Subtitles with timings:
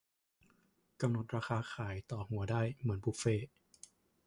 [1.01, 3.49] -กำหนดราคาขายต่อหัวได้ เหมือนบุฟเฟต์